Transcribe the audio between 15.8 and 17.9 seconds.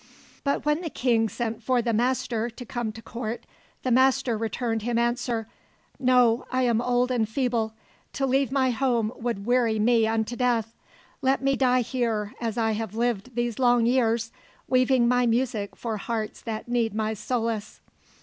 hearts that need my solace."